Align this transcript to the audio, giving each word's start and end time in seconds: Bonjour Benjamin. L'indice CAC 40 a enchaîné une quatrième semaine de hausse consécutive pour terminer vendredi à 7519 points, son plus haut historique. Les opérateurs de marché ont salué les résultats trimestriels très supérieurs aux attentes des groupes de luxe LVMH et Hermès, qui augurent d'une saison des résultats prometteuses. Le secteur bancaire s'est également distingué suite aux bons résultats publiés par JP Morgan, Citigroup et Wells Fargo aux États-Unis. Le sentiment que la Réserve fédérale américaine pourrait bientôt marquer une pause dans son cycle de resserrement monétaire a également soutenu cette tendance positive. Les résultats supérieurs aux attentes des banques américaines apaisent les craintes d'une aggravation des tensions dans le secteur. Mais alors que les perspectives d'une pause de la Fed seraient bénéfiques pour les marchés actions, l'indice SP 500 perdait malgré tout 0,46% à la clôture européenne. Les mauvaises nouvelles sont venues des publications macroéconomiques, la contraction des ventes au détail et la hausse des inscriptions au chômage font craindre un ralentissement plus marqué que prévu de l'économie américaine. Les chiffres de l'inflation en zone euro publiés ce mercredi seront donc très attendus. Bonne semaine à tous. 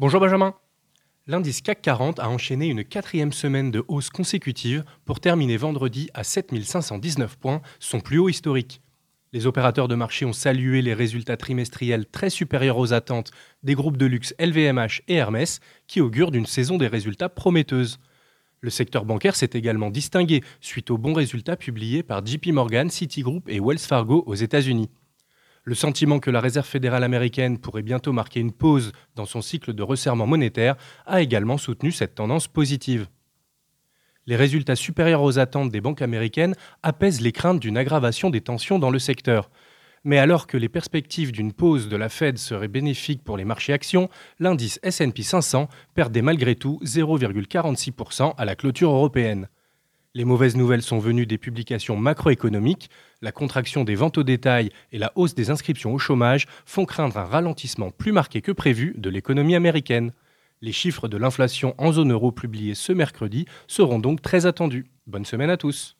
Bonjour 0.00 0.18
Benjamin. 0.18 0.54
L'indice 1.26 1.60
CAC 1.60 1.82
40 1.82 2.20
a 2.20 2.30
enchaîné 2.30 2.68
une 2.68 2.84
quatrième 2.84 3.34
semaine 3.34 3.70
de 3.70 3.84
hausse 3.86 4.08
consécutive 4.08 4.82
pour 5.04 5.20
terminer 5.20 5.58
vendredi 5.58 6.08
à 6.14 6.24
7519 6.24 7.36
points, 7.36 7.60
son 7.80 8.00
plus 8.00 8.18
haut 8.18 8.30
historique. 8.30 8.80
Les 9.34 9.44
opérateurs 9.44 9.88
de 9.88 9.94
marché 9.94 10.24
ont 10.24 10.32
salué 10.32 10.80
les 10.80 10.94
résultats 10.94 11.36
trimestriels 11.36 12.06
très 12.06 12.30
supérieurs 12.30 12.78
aux 12.78 12.94
attentes 12.94 13.30
des 13.62 13.74
groupes 13.74 13.98
de 13.98 14.06
luxe 14.06 14.34
LVMH 14.38 15.02
et 15.06 15.16
Hermès, 15.16 15.60
qui 15.86 16.00
augurent 16.00 16.30
d'une 16.30 16.46
saison 16.46 16.78
des 16.78 16.88
résultats 16.88 17.28
prometteuses. 17.28 17.98
Le 18.62 18.70
secteur 18.70 19.04
bancaire 19.04 19.36
s'est 19.36 19.50
également 19.52 19.90
distingué 19.90 20.42
suite 20.62 20.90
aux 20.90 20.96
bons 20.96 21.12
résultats 21.12 21.56
publiés 21.56 22.02
par 22.02 22.24
JP 22.24 22.46
Morgan, 22.52 22.88
Citigroup 22.88 23.42
et 23.48 23.60
Wells 23.60 23.78
Fargo 23.78 24.24
aux 24.26 24.34
États-Unis. 24.34 24.88
Le 25.64 25.74
sentiment 25.74 26.20
que 26.20 26.30
la 26.30 26.40
Réserve 26.40 26.66
fédérale 26.66 27.04
américaine 27.04 27.58
pourrait 27.58 27.82
bientôt 27.82 28.12
marquer 28.12 28.40
une 28.40 28.52
pause 28.52 28.92
dans 29.14 29.26
son 29.26 29.42
cycle 29.42 29.74
de 29.74 29.82
resserrement 29.82 30.26
monétaire 30.26 30.76
a 31.04 31.20
également 31.20 31.58
soutenu 31.58 31.92
cette 31.92 32.14
tendance 32.14 32.48
positive. 32.48 33.08
Les 34.26 34.36
résultats 34.36 34.76
supérieurs 34.76 35.22
aux 35.22 35.38
attentes 35.38 35.70
des 35.70 35.80
banques 35.80 36.02
américaines 36.02 36.54
apaisent 36.82 37.20
les 37.20 37.32
craintes 37.32 37.60
d'une 37.60 37.76
aggravation 37.76 38.30
des 38.30 38.40
tensions 38.40 38.78
dans 38.78 38.90
le 38.90 38.98
secteur. 38.98 39.50
Mais 40.02 40.18
alors 40.18 40.46
que 40.46 40.56
les 40.56 40.70
perspectives 40.70 41.30
d'une 41.30 41.52
pause 41.52 41.90
de 41.90 41.96
la 41.96 42.08
Fed 42.08 42.38
seraient 42.38 42.68
bénéfiques 42.68 43.22
pour 43.22 43.36
les 43.36 43.44
marchés 43.44 43.74
actions, 43.74 44.08
l'indice 44.38 44.80
SP 44.80 45.20
500 45.20 45.68
perdait 45.94 46.22
malgré 46.22 46.54
tout 46.54 46.80
0,46% 46.84 48.34
à 48.36 48.44
la 48.46 48.56
clôture 48.56 48.92
européenne. 48.92 49.48
Les 50.12 50.24
mauvaises 50.24 50.56
nouvelles 50.56 50.82
sont 50.82 50.98
venues 50.98 51.26
des 51.26 51.38
publications 51.38 51.96
macroéconomiques, 51.96 52.90
la 53.22 53.30
contraction 53.30 53.84
des 53.84 53.94
ventes 53.94 54.18
au 54.18 54.24
détail 54.24 54.70
et 54.90 54.98
la 54.98 55.12
hausse 55.14 55.36
des 55.36 55.50
inscriptions 55.50 55.94
au 55.94 55.98
chômage 55.98 56.46
font 56.66 56.84
craindre 56.84 57.16
un 57.16 57.24
ralentissement 57.24 57.92
plus 57.92 58.10
marqué 58.10 58.40
que 58.40 58.50
prévu 58.50 58.92
de 58.98 59.08
l'économie 59.08 59.54
américaine. 59.54 60.12
Les 60.62 60.72
chiffres 60.72 61.06
de 61.06 61.16
l'inflation 61.16 61.76
en 61.78 61.92
zone 61.92 62.10
euro 62.10 62.32
publiés 62.32 62.74
ce 62.74 62.92
mercredi 62.92 63.46
seront 63.68 64.00
donc 64.00 64.20
très 64.20 64.46
attendus. 64.46 64.90
Bonne 65.06 65.24
semaine 65.24 65.50
à 65.50 65.56
tous. 65.56 65.96